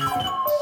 [0.00, 0.59] you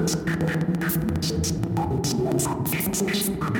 [0.00, 2.40] 私たちはこっちのほうが
[2.70, 3.59] 全然違う。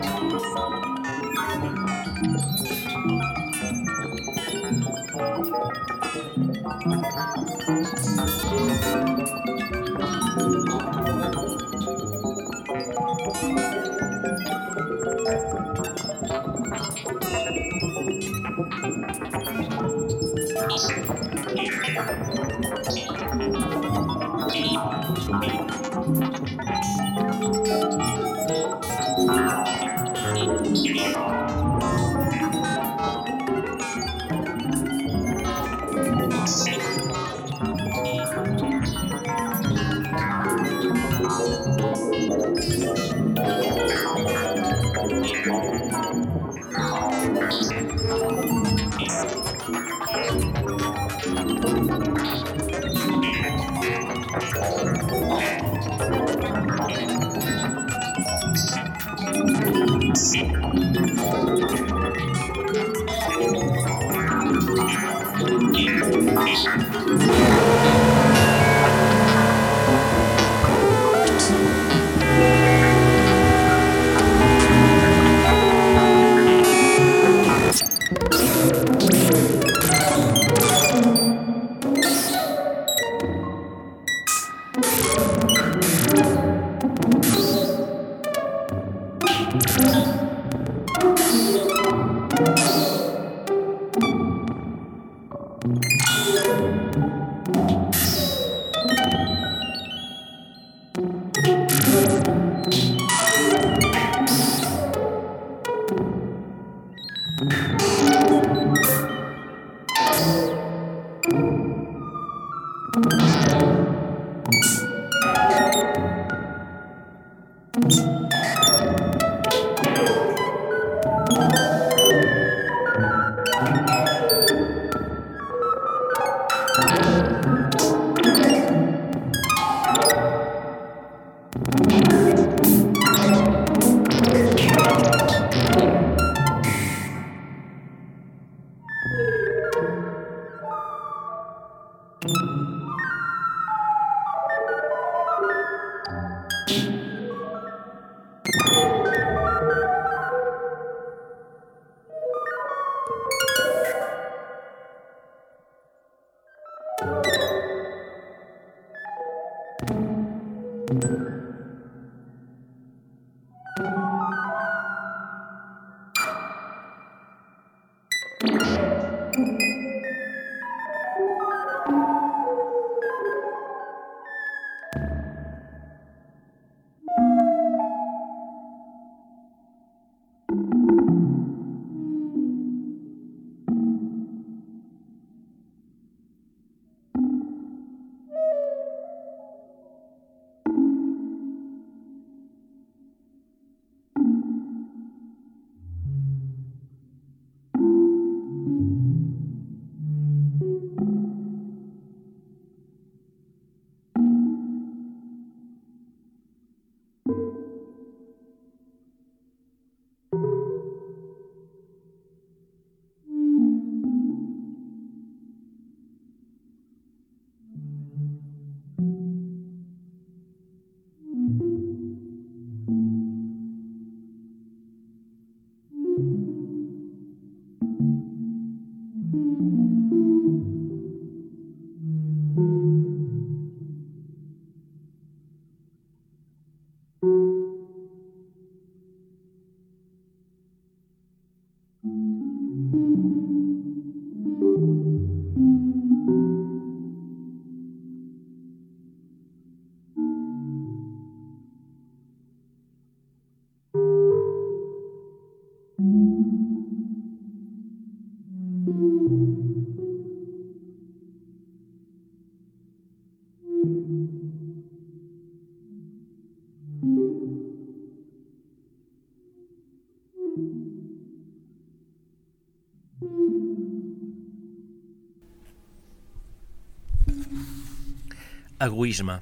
[278.81, 279.35] Egoisme.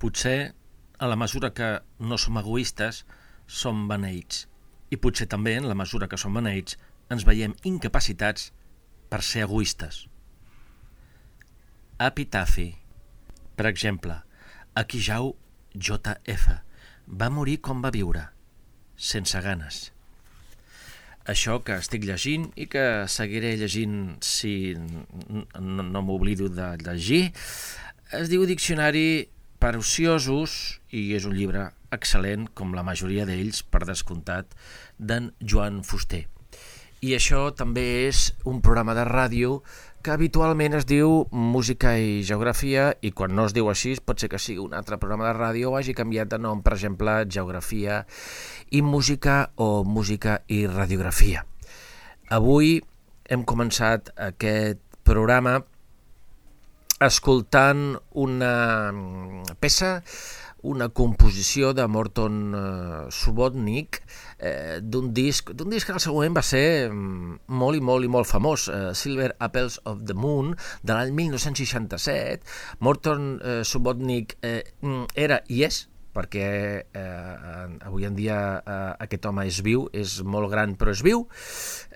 [0.00, 0.54] Potser,
[0.96, 1.66] a la mesura que
[2.00, 3.02] no som egoistes,
[3.44, 4.46] som beneïts.
[4.88, 6.78] I potser també, en la mesura que som beneïts,
[7.12, 8.48] ens veiem incapacitats
[9.12, 10.06] per ser egoistes.
[12.00, 12.70] Epitafi.
[13.52, 14.16] Per exemple,
[14.72, 15.34] aquí jau
[15.76, 16.48] JF.
[17.04, 18.30] Va morir com va viure,
[18.96, 19.90] sense ganes.
[21.30, 27.28] Això que estic llegint i que seguiré llegint si no, no m'oblido de llegir,
[28.18, 29.28] es diu Diccionari
[29.62, 34.56] per ociosos i és un llibre excel·lent, com la majoria d'ells, per descomptat,
[34.98, 36.24] d'en Joan Fuster.
[37.02, 39.60] I això també és un programa de ràdio
[40.02, 44.28] que habitualment es diu Música i Geografia i quan no es diu així pot ser
[44.32, 48.00] que sigui un altre programa de ràdio o hagi canviat de nom, per exemple, Geografia
[48.74, 51.44] i Música o Música i Radiografia.
[52.34, 52.80] Avui
[53.30, 55.60] hem començat aquest programa
[57.02, 58.54] escoltant una
[59.62, 60.00] peça
[60.62, 64.00] una composició de Morton uh, Subotnik
[64.38, 68.06] eh, d'un disc, d'un disc que al seu moment va ser mm, molt i molt
[68.06, 72.46] i molt famós, eh, Silver Apples of the Moon, de l'any 1967.
[72.80, 76.48] Morton eh, Subotnik eh, mm, era i és perquè
[76.92, 81.24] eh, avui en dia eh, aquest home és viu, és molt gran però és viu,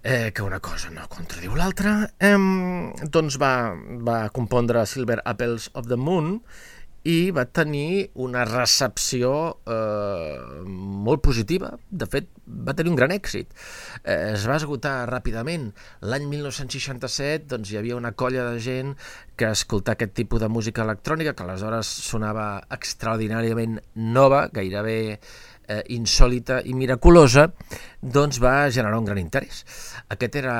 [0.02, 2.32] eh, que una cosa no contradiu l'altra, eh,
[3.12, 3.52] doncs va,
[4.08, 6.40] va compondre Silver Apples of the Moon,
[7.06, 9.30] i va tenir una recepció
[9.62, 11.70] eh, molt positiva.
[11.90, 13.52] De fet, va tenir un gran èxit.
[14.02, 15.68] Eh, es va esgotar ràpidament.
[16.02, 18.94] L'any 1967 doncs, hi havia una colla de gent
[19.38, 24.98] que escoltar aquest tipus de música electrònica, que aleshores sonava extraordinàriament nova, gairebé
[25.68, 27.50] eh, insòlita i miraculosa,
[28.02, 29.62] doncs va generar un gran interès.
[30.10, 30.56] Aquest era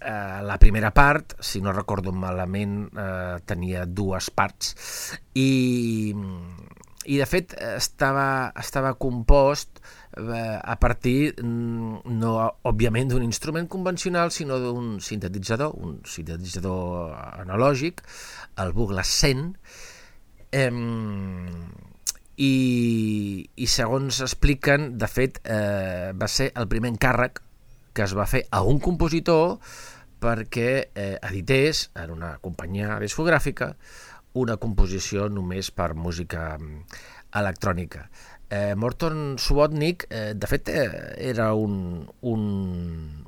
[0.00, 4.74] eh, la primera part, si no recordo malament, eh, tenia dues parts.
[5.34, 6.14] I,
[7.06, 9.80] i de fet estava, estava compost
[10.16, 18.02] eh, a partir, mm, no òbviament d'un instrument convencional, sinó d'un sintetitzador, un sintetitzador analògic,
[18.62, 19.56] el Douglas 100,
[20.52, 20.70] eh,
[22.36, 22.54] i,
[23.56, 27.40] i segons expliquen, de fet, eh, va ser el primer encàrrec
[27.96, 29.56] que es va fer a un compositor
[30.20, 33.72] perquè eh, edités en una companyia discogràfica
[34.36, 36.82] una composició només per música mm,
[37.40, 38.06] electrònica.
[38.52, 42.42] Eh, Morton Subotnik, eh, de fet, eh, era un, un,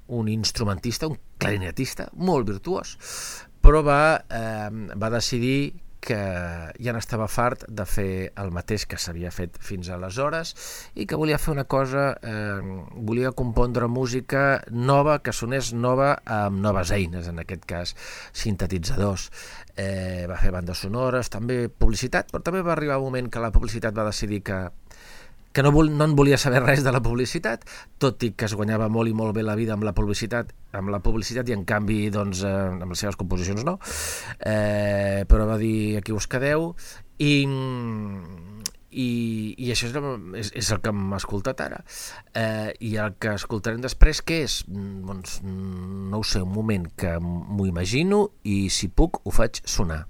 [0.06, 2.94] un instrumentista, un clarinetista molt virtuós,
[3.64, 6.18] però va, eh, va decidir que
[6.78, 10.54] ja n'estava fart de fer el mateix que s'havia fet fins aleshores
[10.94, 12.60] i que volia fer una cosa, eh,
[12.94, 17.94] volia compondre música nova, que sonés nova amb noves eines, en aquest cas
[18.32, 19.30] sintetitzadors.
[19.78, 23.52] Eh, va fer bandes sonores, també publicitat, però també va arribar un moment que la
[23.54, 24.58] publicitat va decidir que
[25.58, 27.64] que no, no en volia saber res de la publicitat,
[27.98, 30.92] tot i que es guanyava molt i molt bé la vida amb la publicitat, amb
[30.94, 33.74] la publicitat i en canvi doncs, eh, amb les seves composicions no.
[34.38, 36.68] Eh, però va dir aquí us quedeu
[37.18, 39.08] i, i,
[39.58, 39.98] i això és,
[40.44, 41.82] és, és el que hem escoltat ara.
[42.38, 44.60] Eh, I el que escoltarem després, què és?
[44.70, 50.04] Doncs, no ho sé, un moment que m'ho imagino i si puc ho faig sonar.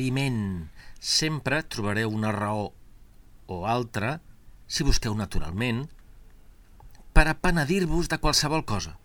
[0.00, 0.70] Penediment.
[1.00, 2.72] Sempre trobareu una raó
[3.46, 4.20] o altra,
[4.66, 5.88] si busqueu naturalment,
[7.12, 8.96] per a penedir-vos de qualsevol cosa,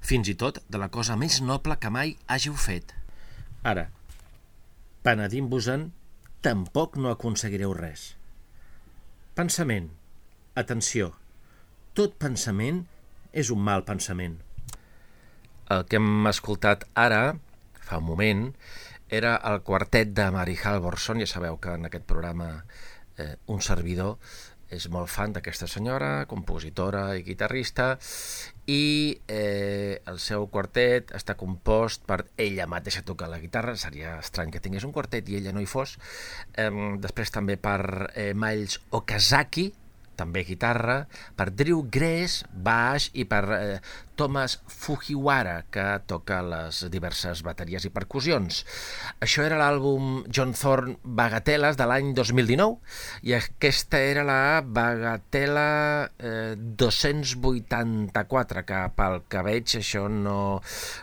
[0.00, 2.94] fins i tot de la cosa més noble que mai hàgiu fet.
[3.62, 3.90] Ara,
[5.02, 5.92] penedint-vos-en,
[6.42, 8.16] tampoc no aconseguireu res.
[9.34, 9.90] Pensament.
[10.56, 11.12] Atenció.
[11.92, 12.86] Tot pensament
[13.32, 14.38] és un mal pensament.
[15.68, 17.36] El que hem escoltat ara,
[17.82, 18.46] fa un moment,
[19.08, 21.22] era el quartet de Mary Halvorson.
[21.22, 22.64] Ja sabeu que en aquest programa
[23.18, 24.18] eh, un servidor
[24.66, 27.92] és molt fan d'aquesta senyora, compositora i guitarrista,
[28.66, 34.50] i eh, el seu quartet està compost per ella mateixa tocar la guitarra, seria estrany
[34.50, 35.96] que tingués un quartet i ella no hi fos,
[36.58, 39.70] eh, després també per eh, Miles Okazaki,
[40.18, 41.04] també guitarra,
[41.36, 43.78] per Drew Gress, baix, i per eh,
[44.16, 48.64] Thomas Fujiwara, que toca les diverses bateries i percussions.
[49.22, 52.80] Això era l'àlbum John Thorne Bagateles de l'any 2019,
[53.28, 60.62] i aquesta era la Bagatela eh, 284, que pel que veig això no,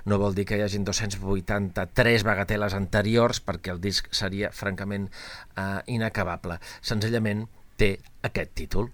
[0.10, 5.08] no vol dir que hi hagin 283 bagateles anteriors, perquè el disc seria francament
[5.56, 6.58] eh, inacabable.
[6.82, 7.46] Senzillament
[7.78, 7.96] té
[8.26, 8.90] aquest títol.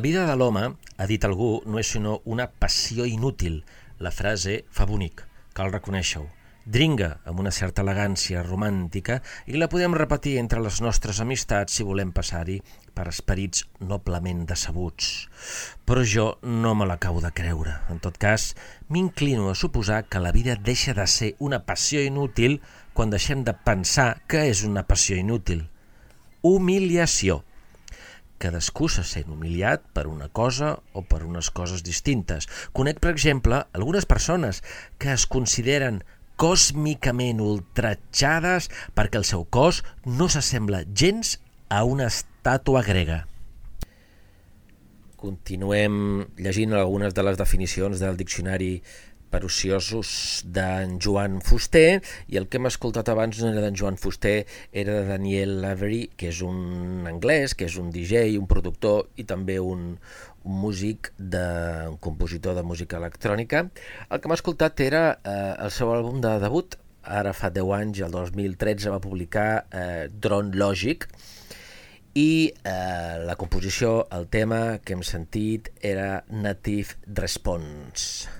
[0.00, 0.62] La vida de l'home,
[0.96, 3.58] ha dit algú, no és sinó una passió inútil.
[4.00, 5.18] La frase fa bonic,
[5.52, 6.22] cal reconèixer-ho.
[6.64, 11.84] Dringa, amb una certa elegància romàntica, i la podem repetir entre les nostres amistats si
[11.84, 12.56] volem passar-hi
[12.96, 15.10] per esperits noblement decebuts.
[15.84, 17.76] Però jo no me l'acabo de creure.
[17.92, 18.54] En tot cas,
[18.88, 22.62] m'inclino a suposar que la vida deixa de ser una passió inútil
[22.96, 25.66] quan deixem de pensar que és una passió inútil.
[26.40, 27.42] Humiliació.
[28.40, 32.48] Cadascú se sent humiliat per una cosa o per unes coses distintes.
[32.72, 34.62] Conec, per exemple, algunes persones
[34.98, 36.00] que es consideren
[36.40, 41.36] còsmicament ultratjades perquè el seu cos no s'assembla gens
[41.68, 43.26] a una estàtua grega.
[45.20, 48.78] Continuem llegint algunes de les definicions del diccionari
[49.30, 53.98] per ociosos d'en Joan Fuster i el que hem escoltat abans no era d'en Joan
[54.00, 59.08] Fuster, era de Daniel Lavery, que és un anglès, que és un DJ, un productor
[59.16, 59.94] i també un,
[60.44, 61.46] un músic, de,
[61.90, 63.66] un compositor de música electrònica.
[64.10, 68.02] El que hem escoltat era eh, el seu àlbum de debut, ara fa 10 anys,
[68.06, 71.06] el 2013 va publicar eh, Drone Logic,
[72.18, 78.39] i eh, la composició, el tema que hem sentit era Native Response.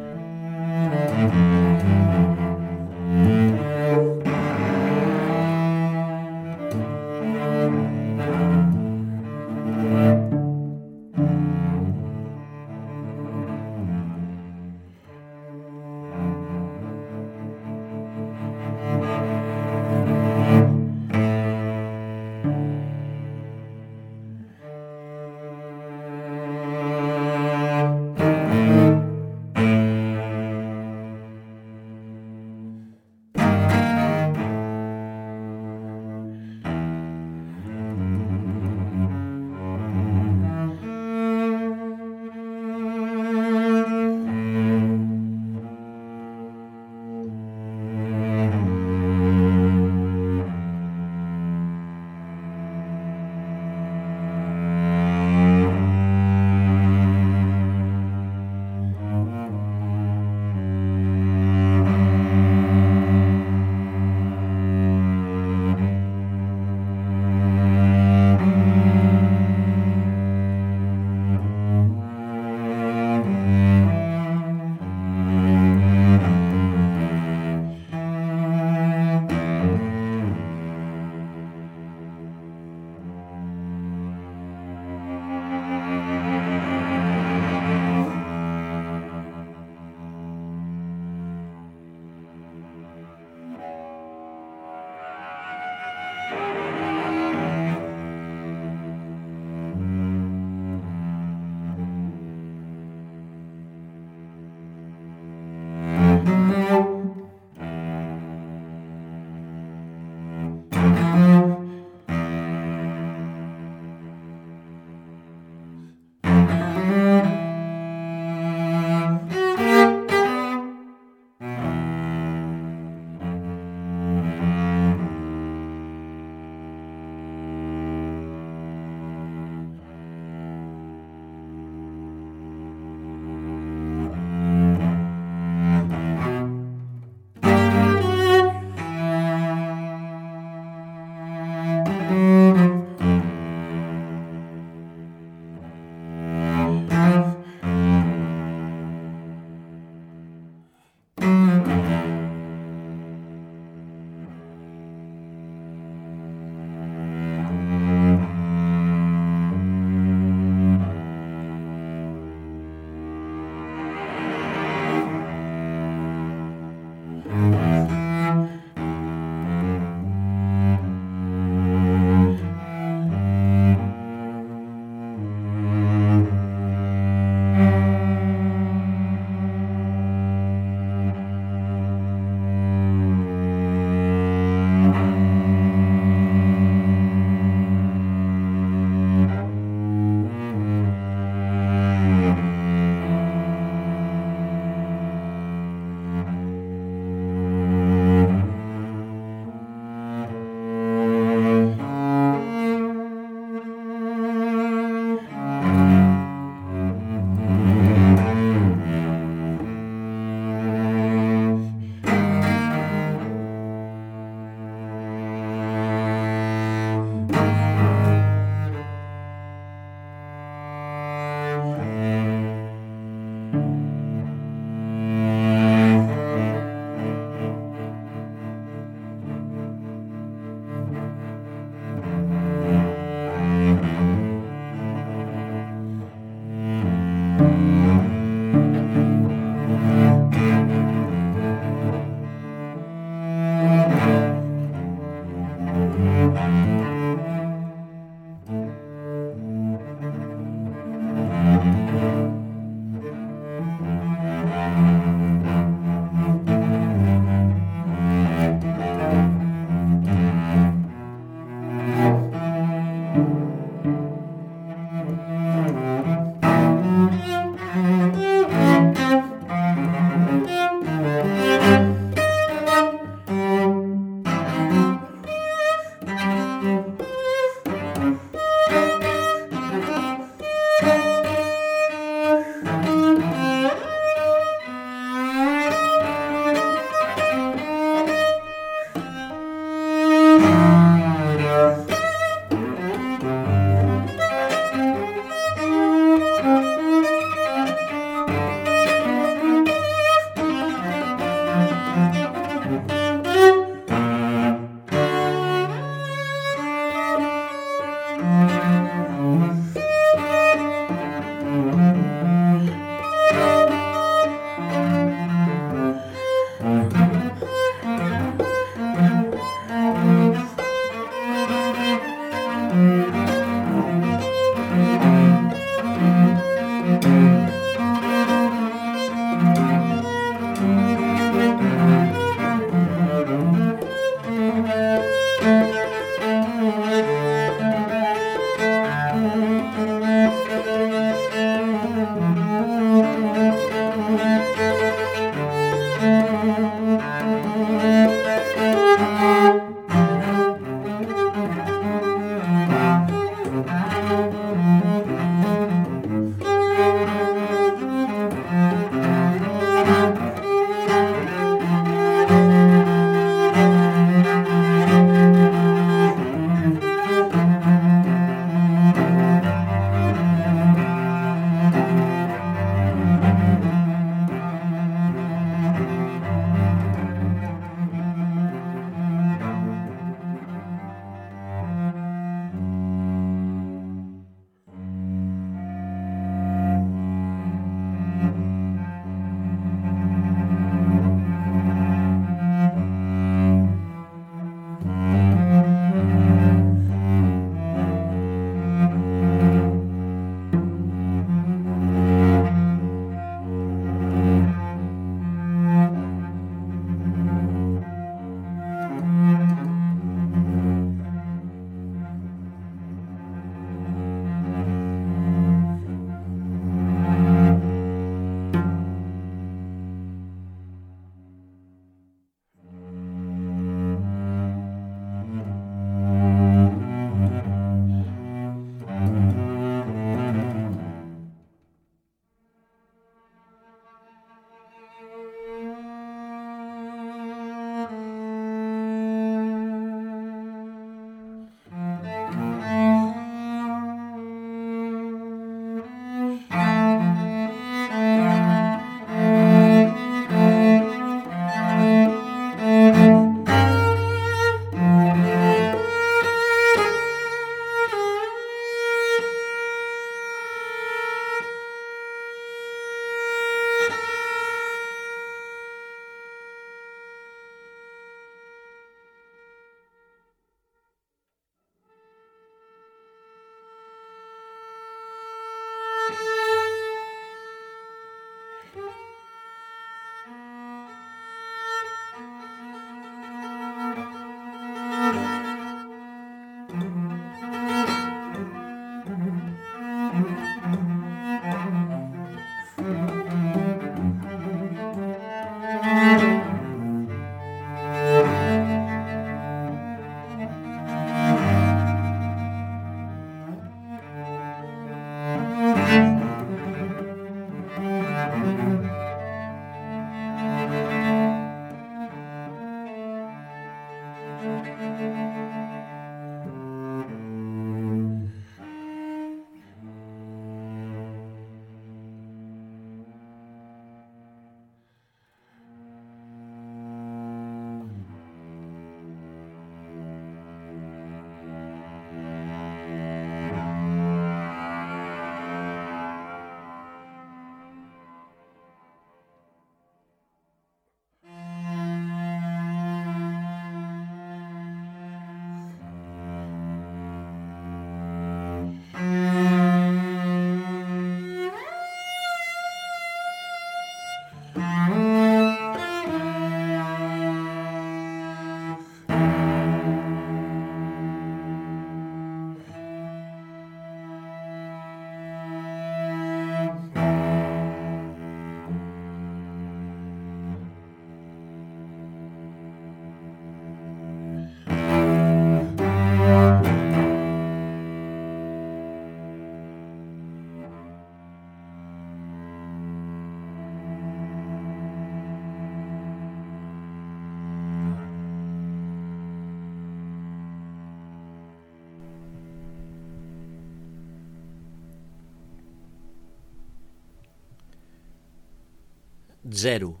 [599.52, 600.00] Zero.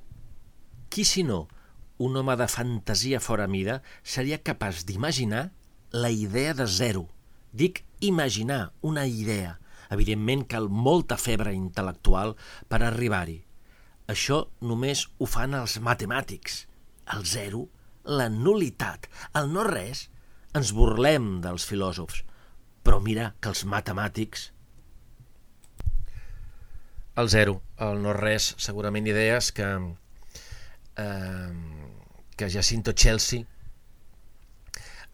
[0.90, 1.46] Qui, si no,
[1.98, 5.52] un home de fantasia fora mida, seria capaç d'imaginar
[5.92, 7.06] la idea de zero.
[7.52, 9.60] Dic imaginar una idea.
[9.90, 12.34] Evidentment cal molta febre intel·lectual
[12.66, 13.38] per arribar-hi.
[14.10, 16.64] Això només ho fan els matemàtics.
[17.14, 17.68] El zero,
[18.02, 19.06] la nulitat,
[19.38, 20.08] el no res,
[20.58, 22.24] ens burlem dels filòsofs.
[22.82, 24.50] Però mira que els matemàtics
[27.16, 29.66] el zero, el no res, segurament idees que,
[30.96, 31.52] eh,
[32.36, 33.46] que Jacinto Chelsea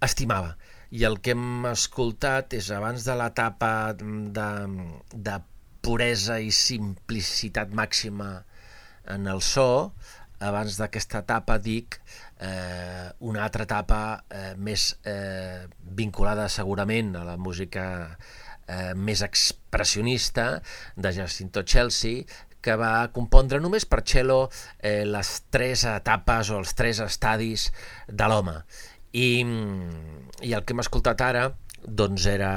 [0.02, 0.56] estimava.
[0.90, 4.48] I el que hem escoltat és abans de l'etapa de,
[5.14, 5.38] de
[5.82, 8.34] puresa i simplicitat màxima
[9.14, 9.94] en el so,
[10.42, 12.00] abans d'aquesta etapa dic
[12.42, 15.68] eh, una altra etapa eh, més eh,
[16.02, 18.41] vinculada segurament a la música eh,
[18.96, 20.62] més expressionista
[20.96, 22.24] de Jacinto Chelsea,
[22.62, 24.46] que va compondre només per cello
[24.78, 27.68] eh, les tres etapes o els tres estadis
[28.06, 28.54] de l'home.
[29.12, 29.42] I,
[30.46, 31.48] I el que hem escoltat ara
[31.82, 32.52] doncs era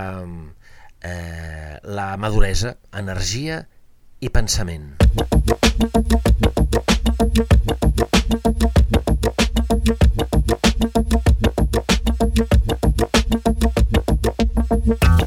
[1.01, 3.63] eh, la maduresa, energia
[4.21, 4.93] i pensament.
[14.85, 15.24] that we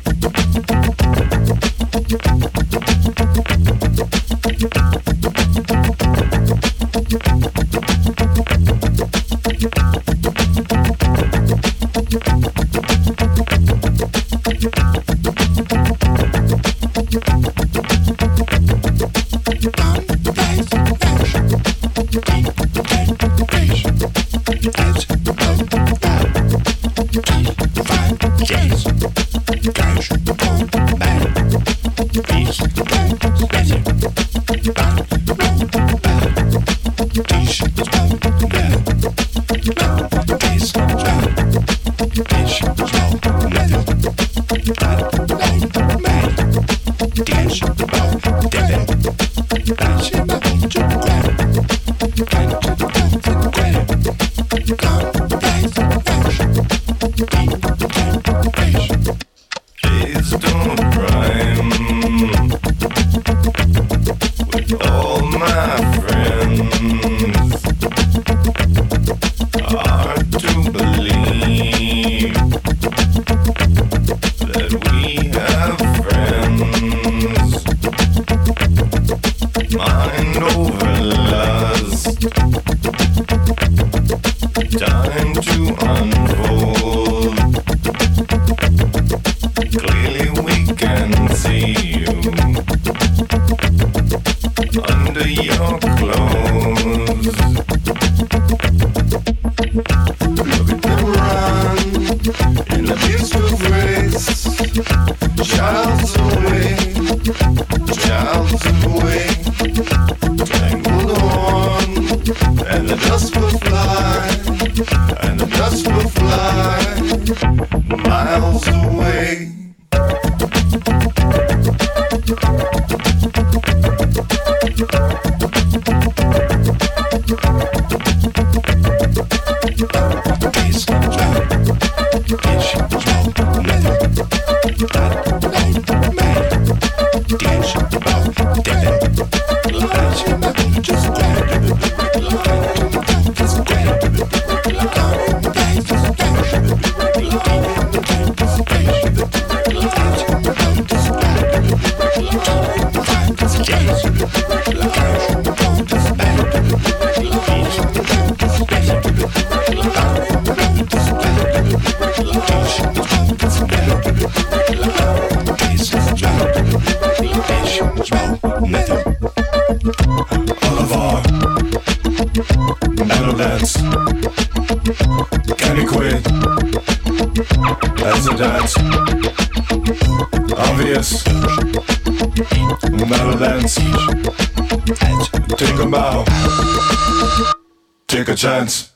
[188.38, 188.87] Chance.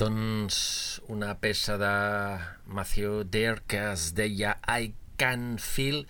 [0.00, 1.92] Doncs una peça de
[2.72, 6.06] Matthew Dare que es deia I Can Feel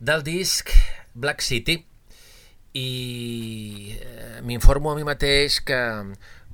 [0.00, 0.72] del disc
[1.12, 1.74] Black City
[2.72, 2.86] i
[4.00, 5.80] eh, m'informo a mi mateix que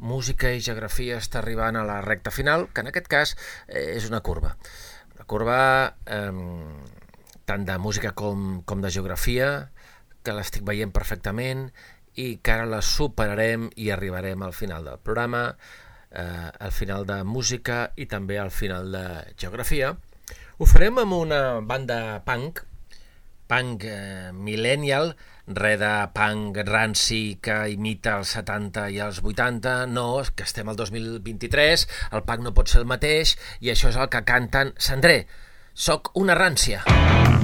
[0.03, 3.37] música i geografia està arribant a la recta final, que en aquest cas
[3.68, 4.57] eh, és una curva.
[5.14, 5.61] Una curva
[6.11, 6.35] eh,
[7.47, 9.70] tant de música com, com de geografia,
[10.27, 11.68] que l'estic veient perfectament
[12.18, 15.53] i que ara la superarem i arribarem al final del programa,
[16.15, 19.05] eh, al final de música i també al final de
[19.37, 19.95] geografia.
[20.59, 22.62] Ho farem amb una banda punk,
[23.51, 25.15] punk eh, millennial,
[25.47, 30.79] res de punk ranci que imita els 70 i els 80, no, que estem al
[30.81, 35.25] 2023, el punk no pot ser el mateix i això és el que canten Sandré,
[35.75, 36.85] soc una rància.
[36.87, 37.43] Sóc